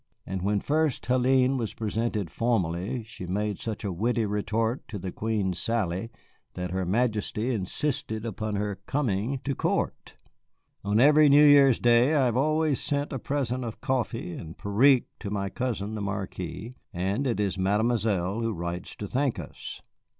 [0.25, 5.11] And when first Hélène was presented formally she made such a witty retort to the
[5.11, 6.09] Queen's sally
[6.55, 10.15] that her Majesty insisted upon her coming to court.
[10.83, 15.05] On every New Year's day I have always sent a present of coffee and périque
[15.19, 19.83] to my cousin the Marquis, and it is Mademoiselle who writes to thank us.